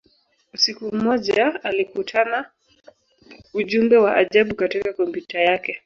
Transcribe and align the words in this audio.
Usiku 0.53 0.95
mmoja, 0.95 1.63
alikutana 1.63 2.45
ujumbe 3.53 3.97
wa 3.97 4.15
ajabu 4.15 4.55
katika 4.55 4.93
kompyuta 4.93 5.39
yake. 5.39 5.79